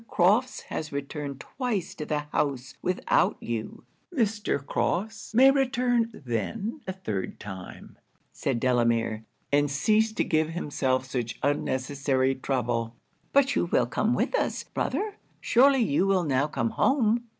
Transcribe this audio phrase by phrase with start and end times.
[0.07, 4.65] Crofts has returned twice to the house without you.' 'Mr.
[4.65, 7.95] Crofts may return then a third time,'
[8.33, 12.95] said Delamere, 'and cease to give himself such unnecessary trouble.'
[13.31, 15.17] 'But you will come with us, brother?
[15.39, 17.23] Surely you will now come home?'